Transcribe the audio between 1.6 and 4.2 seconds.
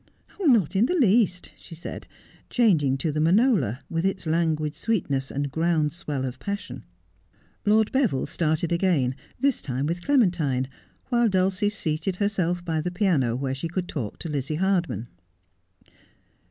said, changing to the Manola, with